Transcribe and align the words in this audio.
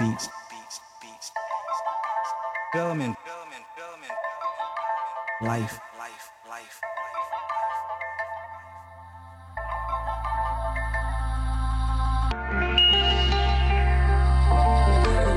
beats. 0.00 0.30
Development. 2.72 3.14
Life. 5.42 5.78
Life, 5.98 6.32
life. 6.48 6.80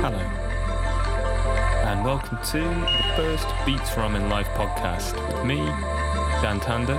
Hello, 0.02 0.18
and 1.84 2.06
welcome 2.06 2.38
to 2.38 2.60
the 2.60 3.14
first 3.18 3.48
Beats 3.66 3.90
Ramen 3.92 4.30
Live 4.30 4.48
podcast 4.50 5.16
with 5.28 5.46
me, 5.46 5.58
Dan 6.42 6.62
Tander. 6.62 6.96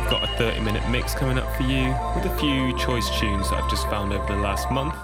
We've 0.00 0.10
got 0.10 0.22
a 0.22 0.38
30 0.38 0.60
minute 0.60 0.88
mix 0.88 1.14
coming 1.14 1.38
up 1.38 1.54
for 1.54 1.64
you 1.64 1.94
with 2.14 2.24
a 2.24 2.36
few 2.38 2.74
choice 2.78 3.10
tunes 3.18 3.50
that 3.50 3.62
I've 3.62 3.70
just 3.70 3.86
found 3.88 4.14
over 4.14 4.26
the 4.32 4.40
last 4.40 4.70
month. 4.70 4.94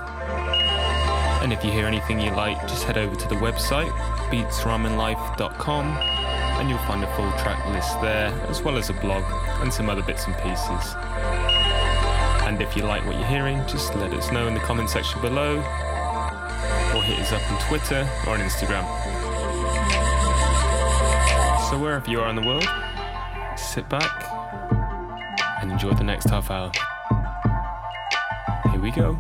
And 1.47 1.53
if 1.53 1.65
you 1.65 1.71
hear 1.71 1.87
anything 1.87 2.19
you 2.19 2.33
like, 2.33 2.61
just 2.63 2.83
head 2.83 2.99
over 2.99 3.15
to 3.15 3.29
the 3.29 3.37
website, 3.37 3.93
beatsramenlife.com, 4.33 5.87
and 5.87 6.69
you'll 6.69 6.79
find 6.79 7.05
a 7.05 7.15
full 7.15 7.31
track 7.39 7.65
list 7.69 8.01
there, 8.01 8.33
as 8.49 8.63
well 8.65 8.77
as 8.77 8.91
a 8.91 8.95
blog 8.95 9.23
and 9.63 9.73
some 9.73 9.89
other 9.89 10.03
bits 10.03 10.27
and 10.27 10.35
pieces. 10.39 10.97
And 12.43 12.61
if 12.61 12.75
you 12.77 12.83
like 12.83 13.07
what 13.07 13.15
you're 13.15 13.29
hearing, 13.29 13.65
just 13.69 13.95
let 13.95 14.13
us 14.13 14.33
know 14.33 14.49
in 14.49 14.55
the 14.55 14.61
comment 14.61 14.91
section 14.91 15.21
below 15.21 15.59
or 15.59 17.03
hit 17.05 17.21
us 17.21 17.31
up 17.31 17.49
on 17.53 17.69
Twitter 17.69 18.01
or 18.27 18.33
on 18.33 18.41
Instagram. 18.41 18.83
So 21.71 21.79
wherever 21.79 22.11
you 22.11 22.23
are 22.23 22.29
in 22.29 22.35
the 22.35 22.43
world, 22.43 22.69
sit 23.57 23.89
back 23.89 24.33
and 25.63 25.71
enjoy 25.71 25.93
the 25.93 26.03
next 26.03 26.29
half 26.29 26.51
hour. 26.51 26.73
Here 28.73 28.81
we 28.81 28.91
go. 28.91 29.17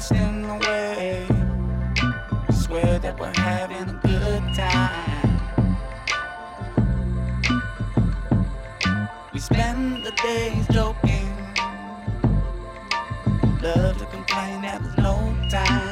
Wasting 0.00 0.44
away. 0.46 1.26
Swear 2.50 2.98
that 3.00 3.20
we're 3.20 3.36
having 3.36 3.86
a 3.90 4.00
good 4.02 4.42
time. 4.56 5.36
We 9.34 9.40
spend 9.40 10.06
the 10.06 10.12
days 10.22 10.66
joking. 10.72 11.28
Love 13.62 13.98
to 13.98 14.06
complain 14.06 14.62
that 14.62 14.80
there's 14.82 14.96
no 14.96 15.36
time. 15.50 15.89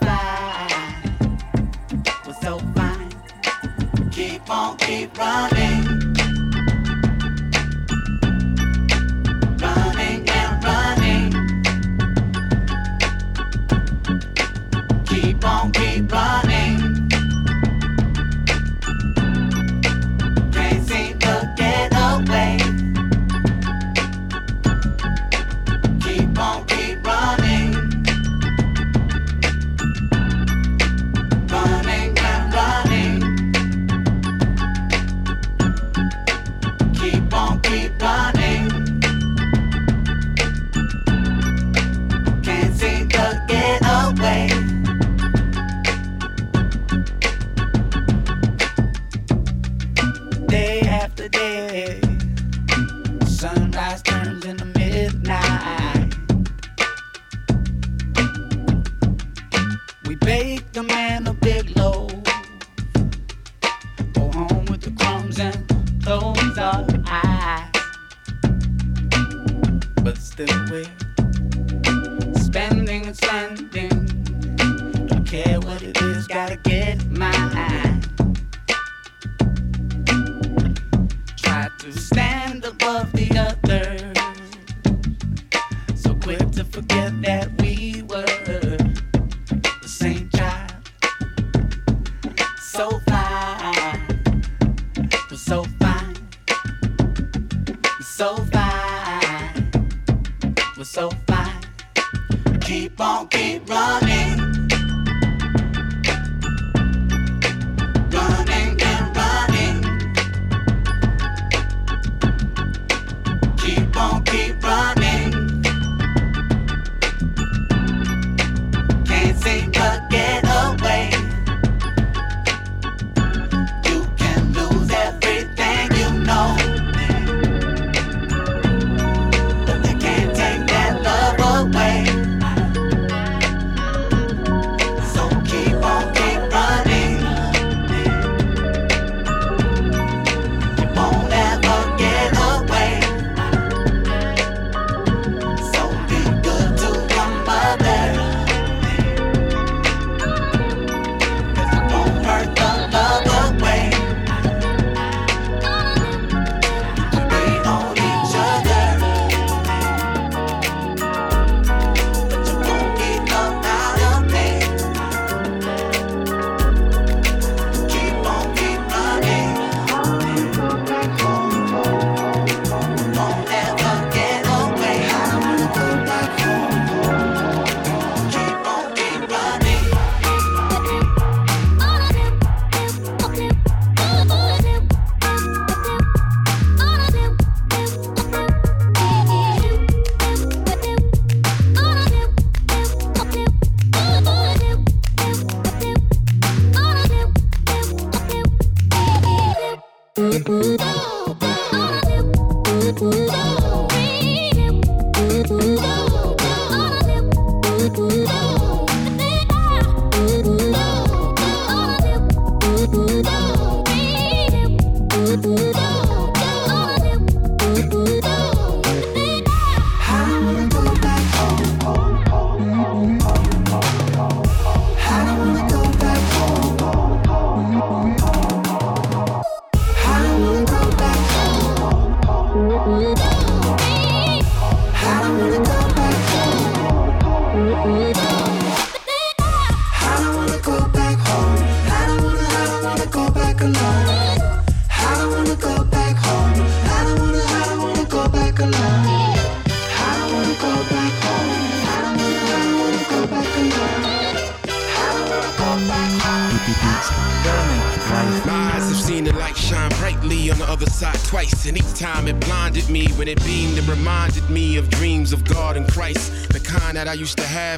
Fine. 0.00 1.38
We're 2.26 2.34
so 2.42 2.58
fine. 2.74 4.10
Keep 4.10 4.50
on, 4.50 4.76
keep. 4.78 5.16
Running 5.18 5.99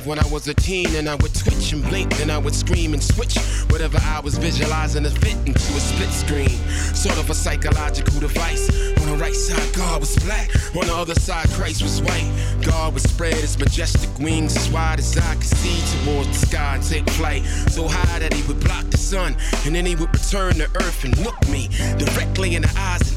when 0.05 0.19
I 0.19 0.26
was 0.29 0.46
a 0.46 0.52
teen 0.52 0.94
and 0.94 1.08
I 1.08 1.14
would 1.14 1.34
twitch 1.34 1.73
and 1.73 1.82
blink, 1.84 2.14
then 2.19 2.29
I 2.29 2.37
would 2.37 2.55
scream 2.55 2.93
and 2.93 3.02
switch 3.02 3.38
whatever 3.70 3.99
I 4.02 4.20
was 4.20 4.37
visualizing 4.37 5.05
to 5.05 5.11
fit 5.11 5.37
into 5.46 5.73
a 5.73 5.81
split 5.81 6.11
screen. 6.11 6.58
Sort 6.94 7.17
of 7.17 7.31
a 7.31 7.34
psychological 7.34 8.20
device. 8.20 8.69
On 9.00 9.06
the 9.06 9.17
right 9.17 9.34
side, 9.34 9.75
God 9.75 10.00
was 10.00 10.14
black. 10.25 10.50
On 10.76 10.87
the 10.87 10.94
other 10.94 11.14
side, 11.14 11.49
Christ 11.52 11.82
was 11.82 12.02
white. 12.02 12.31
God 12.62 12.93
would 12.93 13.02
spread 13.02 13.34
his 13.34 13.58
majestic 13.58 14.11
wings 14.19 14.55
as 14.55 14.69
wide 14.69 14.99
as 14.99 15.17
I 15.17 15.35
could 15.35 15.44
see 15.44 16.05
towards 16.05 16.28
the 16.28 16.46
sky 16.46 16.75
and 16.75 16.85
take 16.85 17.08
flight. 17.11 17.43
So 17.70 17.88
high 17.88 18.19
that 18.19 18.35
he 18.35 18.43
would 18.46 18.61
block 18.61 18.85
the 18.90 18.99
sun. 18.99 19.35
And 19.64 19.75
then 19.75 19.87
he 19.87 19.96
would 19.96 20.12
return 20.12 20.55
to 20.56 20.69
earth 20.76 21.05
and 21.05 21.17
look 21.25 21.40
me 21.49 21.69
directly 21.96 22.55
in 22.55 22.62
the 22.62 22.73
eyes 22.76 23.12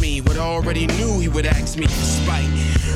me 0.00 0.20
what 0.20 0.36
I 0.36 0.40
already 0.40 0.86
knew 0.86 1.20
he 1.20 1.28
would 1.28 1.46
ask 1.46 1.78
me 1.78 1.86
despite. 1.86 2.48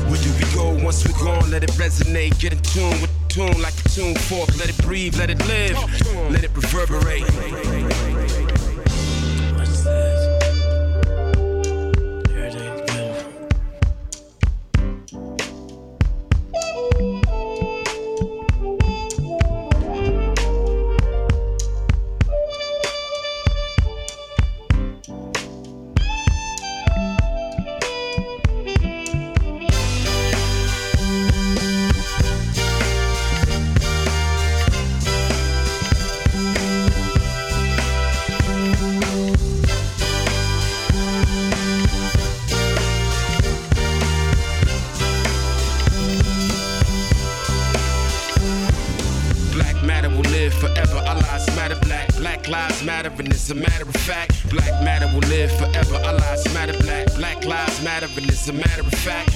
Where 0.09 0.21
do 0.21 0.31
we 0.33 0.53
go 0.53 0.83
once 0.83 1.05
we're 1.07 1.17
gone? 1.23 1.49
Let 1.49 1.63
it 1.63 1.71
resonate, 1.71 2.39
get 2.39 2.53
in 2.53 2.59
tune 2.59 3.01
with 3.01 3.11
the 3.19 3.33
tune 3.33 3.61
like 3.61 3.73
a 3.85 3.89
tune 3.89 4.15
fork. 4.15 4.49
Let 4.57 4.69
it 4.69 4.77
breathe, 4.79 5.15
let 5.17 5.29
it 5.29 5.39
live, 5.47 5.77
let 6.31 6.43
it 6.43 6.51
reverberate. 6.55 7.23
and 53.19 53.31
as 53.33 53.51
a 53.51 53.55
matter 53.55 53.83
of 53.83 53.95
fact, 53.95 54.49
black 54.49 54.83
matter 54.83 55.07
will 55.07 55.27
live 55.29 55.51
forever. 55.51 55.95
Our 55.95 56.13
lives 56.13 56.53
matter, 56.53 56.73
black, 56.79 57.13
black 57.15 57.45
lives 57.45 57.83
matter, 57.83 58.07
and 58.17 58.29
as 58.29 58.47
a 58.49 58.53
matter 58.53 58.81
of 58.81 58.93
fact. 58.93 59.31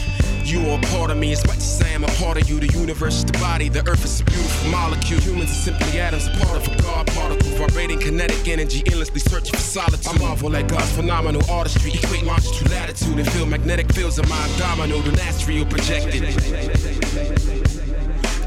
You 0.48 0.62
are 0.70 0.80
a 0.80 0.82
part 0.94 1.12
of 1.12 1.18
me, 1.18 1.34
it's 1.34 1.46
much 1.46 1.60
say 1.60 1.94
I'm 1.94 2.06
a 2.06 2.08
part 2.24 2.42
of 2.42 2.50
you. 2.50 2.58
The 2.58 2.68
universe 2.68 3.16
is 3.16 3.26
the 3.26 3.38
body, 3.38 3.68
the 3.68 3.86
earth 3.86 4.06
is 4.06 4.22
a 4.22 4.24
beautiful 4.24 4.72
molecule. 4.72 5.20
Humans 5.20 5.52
are 5.52 5.54
simply 5.54 6.00
atoms, 6.00 6.28
a 6.28 6.32
part 6.46 6.56
of 6.56 6.68
a 6.72 6.82
God 6.82 7.08
particle, 7.08 7.50
vibrating 7.58 8.00
kinetic 8.00 8.48
energy, 8.48 8.82
endlessly 8.88 9.20
searching 9.20 9.52
for 9.54 9.60
solitude. 9.60 10.08
I 10.08 10.18
marvel 10.18 10.56
at 10.56 10.70
God's 10.70 10.92
phenomenal 10.94 11.42
artistry, 11.52 11.92
equate 11.92 12.24
longitude, 12.24 12.70
latitude, 12.70 13.20
and 13.20 13.30
feel 13.34 13.46
magnetic 13.46 13.92
fields 13.92 14.20
of 14.20 14.30
my 14.30 14.38
abdominal, 14.52 15.02
the 15.02 15.22
astral 15.22 15.66
projected 15.66 17.07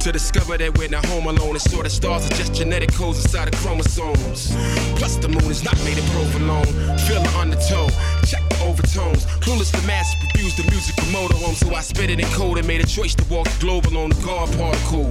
that 0.04 0.78
we're 0.78 0.88
not 0.88 1.04
home 1.06 1.26
alone. 1.26 1.50
And 1.50 1.60
sort 1.60 1.86
of 1.86 1.92
stars 1.92 2.26
are 2.26 2.34
just 2.34 2.54
genetic 2.54 2.92
codes 2.92 3.22
inside 3.22 3.52
of 3.52 3.60
chromosomes. 3.60 4.54
Plus, 4.96 5.16
the 5.16 5.28
moon 5.28 5.50
is 5.50 5.62
not 5.62 5.76
made 5.84 5.98
of 5.98 6.04
provolone. 6.06 6.64
Feel 7.06 7.22
the 7.22 7.32
undertow, 7.38 7.88
check 8.24 8.42
the 8.48 8.58
overtones. 8.64 9.26
Clueless, 9.44 9.70
the 9.72 9.86
mass 9.86 10.14
refused 10.22 10.56
the 10.56 10.70
musical 10.70 11.04
motorhome. 11.12 11.54
So 11.54 11.74
I 11.74 11.80
spit 11.82 12.10
it 12.10 12.20
in 12.20 12.26
code 12.32 12.58
and 12.58 12.66
made 12.66 12.82
a 12.82 12.86
choice 12.86 13.14
to 13.14 13.24
walk 13.32 13.46
the 13.58 13.68
alone. 13.68 14.10
The 14.10 14.22
God 14.24 14.48
particle. 14.56 15.08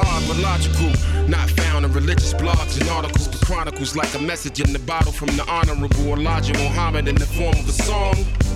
Odd 0.00 0.22
but 0.26 0.38
logical, 0.38 0.90
not 1.28 1.48
found 1.50 1.84
in 1.84 1.92
religious 1.92 2.34
blogs 2.34 2.80
and 2.80 2.88
articles, 2.90 3.28
but 3.28 3.40
chronicles 3.42 3.94
like 3.94 4.12
a 4.14 4.18
message 4.18 4.60
in 4.60 4.72
the 4.72 4.80
bottle 4.80 5.12
from 5.12 5.28
the 5.36 5.44
honorable 5.48 6.18
Elijah 6.18 6.52
Muhammad 6.54 7.06
in 7.06 7.14
the 7.14 7.26
form 7.26 7.54
of 7.54 7.68
a 7.68 7.72
song. 7.72 8.53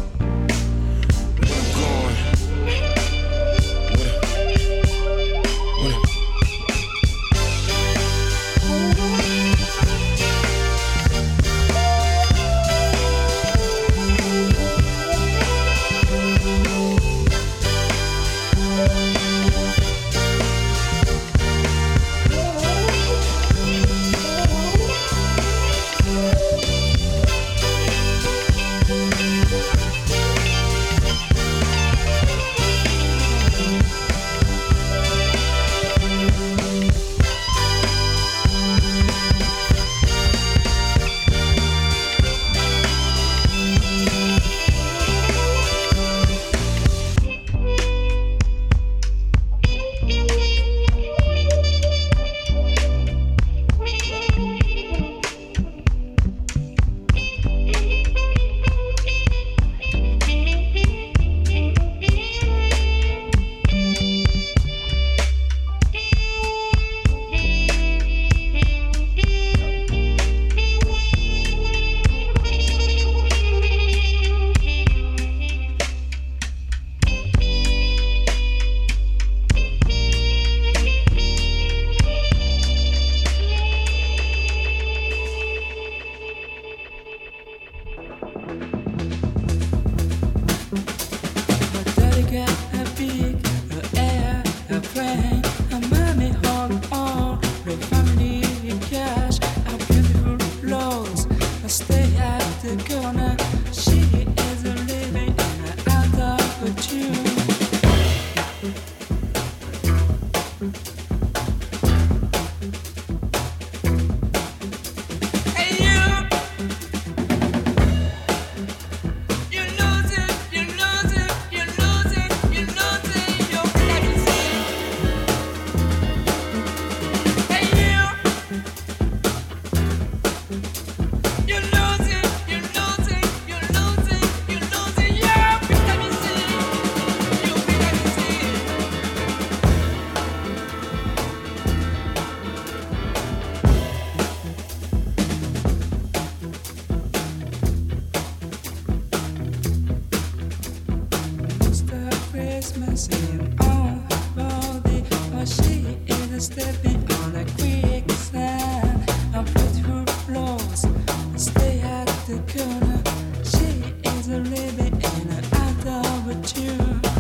living 164.50 164.94
in 164.94 165.30
an 165.30 165.44
algorithm. 165.52 167.17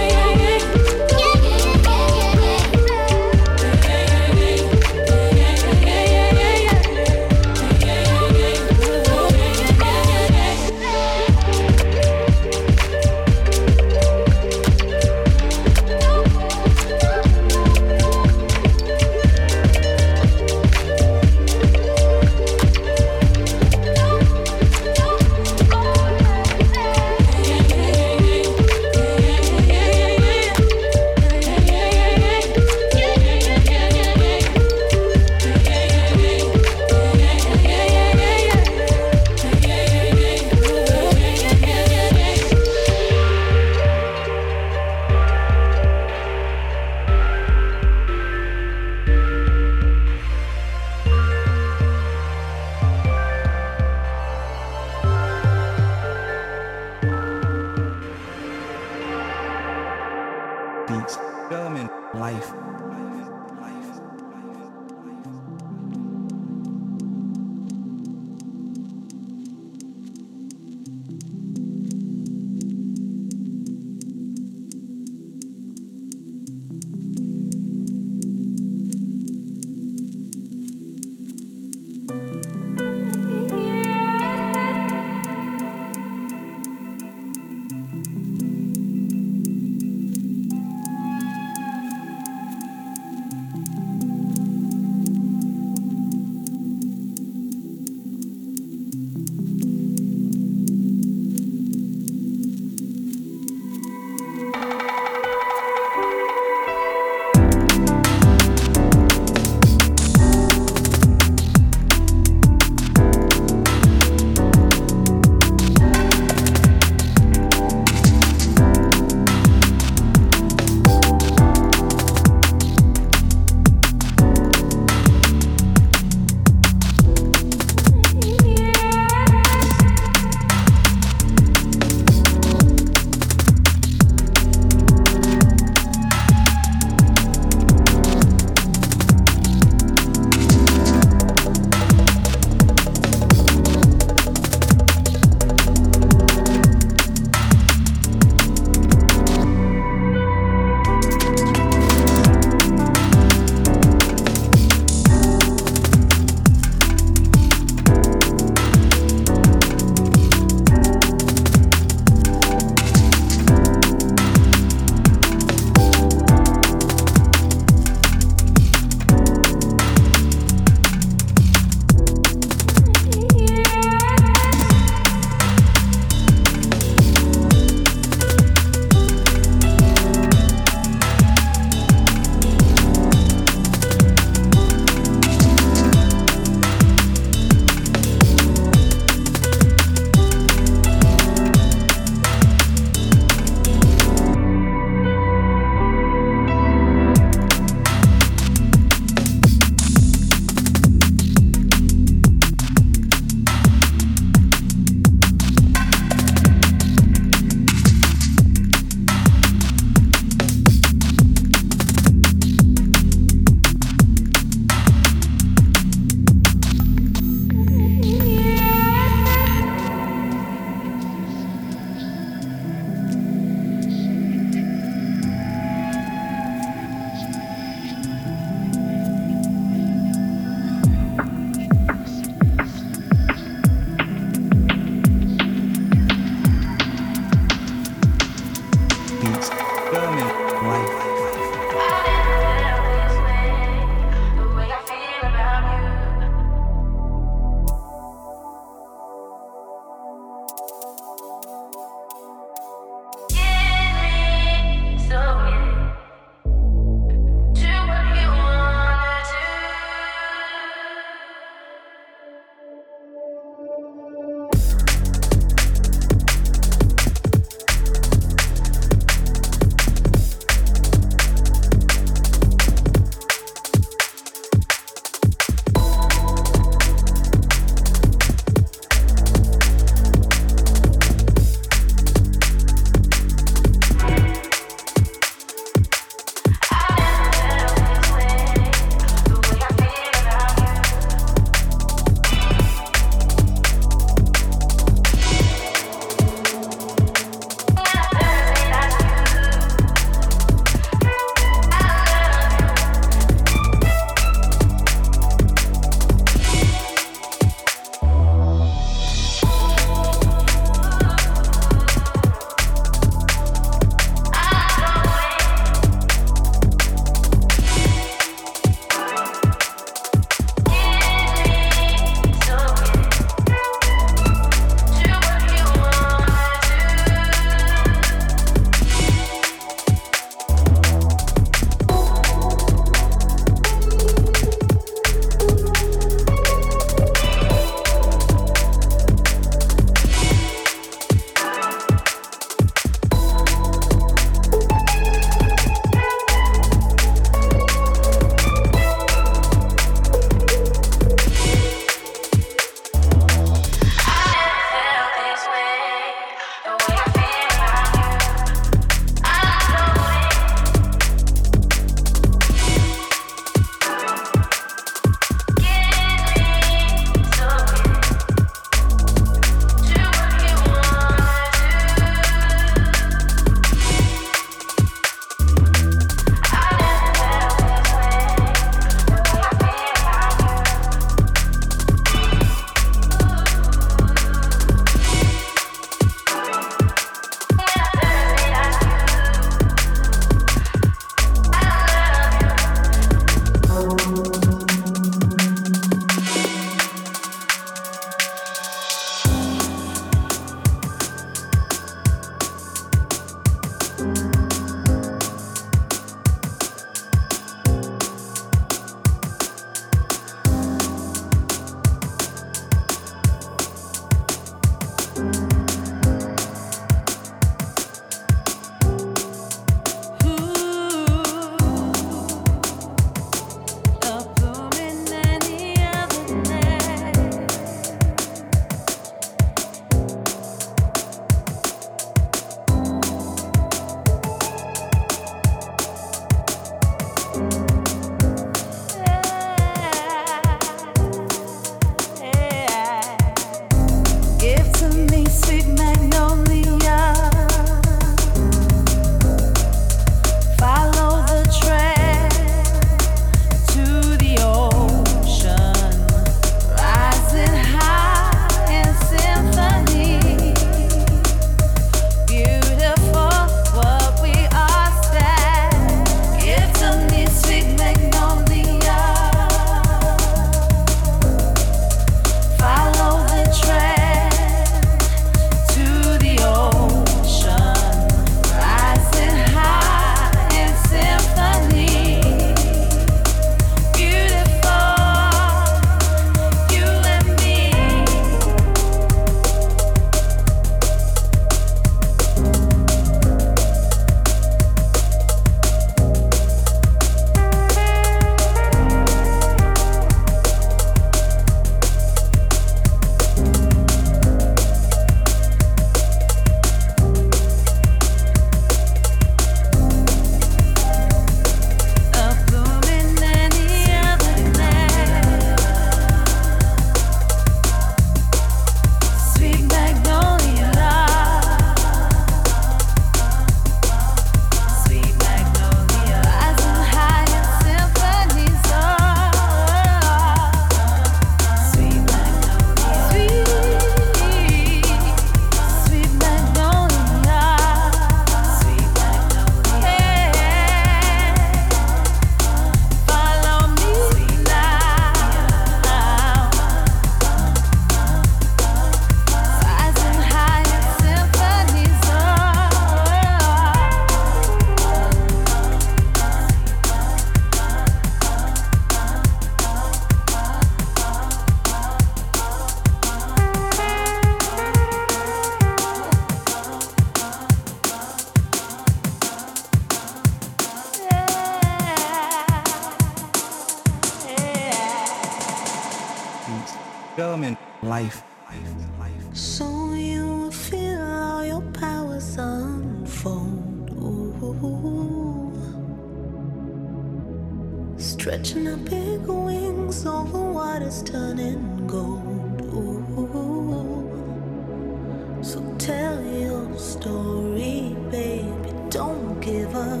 Give 599.54 599.76
up. 599.76 600.00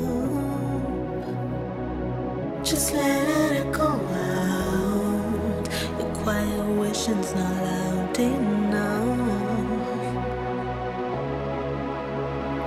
Just 2.64 2.92
let 2.92 3.52
it 3.60 3.70
go 3.72 3.90
out. 4.32 5.64
Your 5.98 6.10
quiet 6.22 6.66
wishing's 6.80 7.32
not 7.38 7.54
loud 7.66 8.18
enough. 8.18 9.20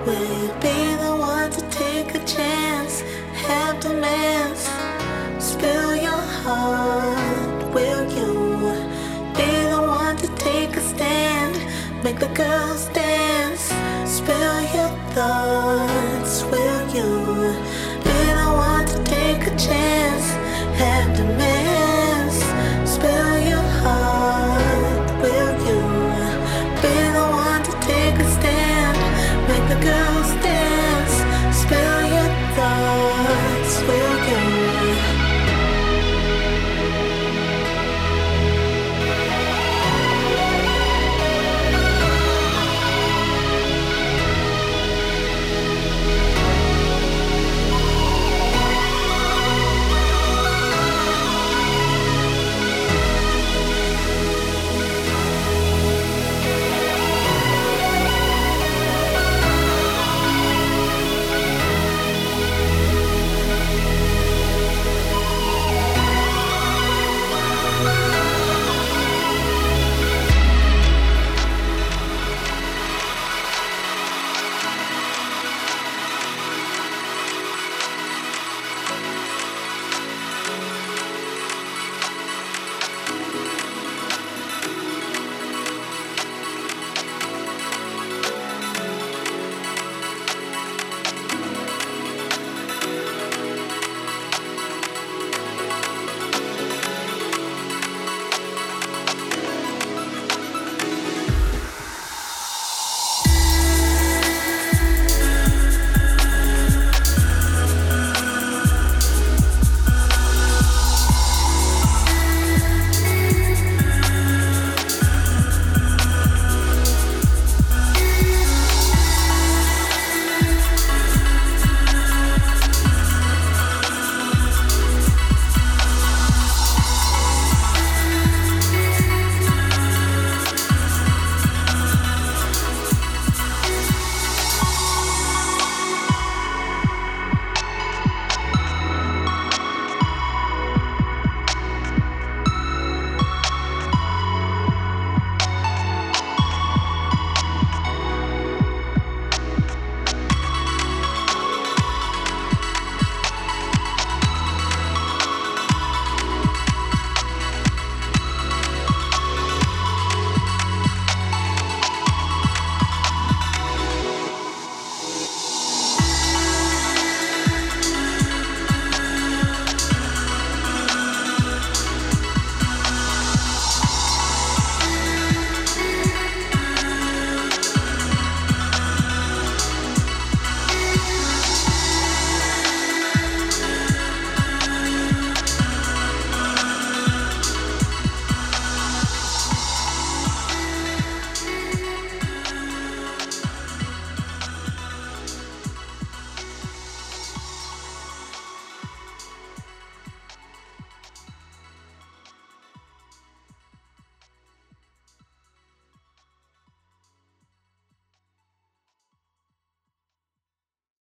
Will 0.06 0.28
you 0.42 0.50
be 0.66 0.80
the 1.04 1.14
one 1.34 1.50
to 1.58 1.62
take 1.84 2.10
a 2.16 2.24
chance? 2.36 2.94
Have 3.48 3.76
demands, 3.82 4.64
spill 5.50 5.94
your 6.08 6.26
heart. 6.42 7.60
Will 7.76 8.06
you 8.18 8.32
be 9.38 9.52
the 9.74 9.82
one 10.02 10.16
to 10.24 10.28
take 10.48 10.74
a 10.82 10.84
stand? 10.94 11.54
Make 12.04 12.20
the 12.20 12.32
girls 12.42 12.88